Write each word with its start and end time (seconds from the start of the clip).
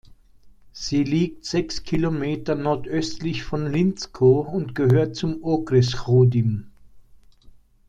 Sie 0.71 1.03
liegt 1.03 1.45
sechs 1.45 1.83
Kilometer 1.83 2.55
nordöstlich 2.55 3.43
von 3.43 3.67
Hlinsko 3.67 4.39
und 4.39 4.73
gehört 4.73 5.15
zum 5.15 5.43
Okres 5.43 5.91
Chrudim. 5.95 6.71